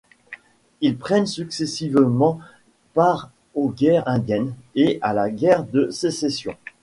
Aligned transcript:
Ils 0.81 0.97
prennent 0.97 1.27
successivement 1.27 2.39
part 2.95 3.29
aux 3.53 3.69
Guerres 3.69 4.07
indiennes 4.07 4.55
et 4.73 4.97
à 5.03 5.13
la 5.13 5.29
guerre 5.29 5.63
de 5.63 5.91
Sécession. 5.91 6.57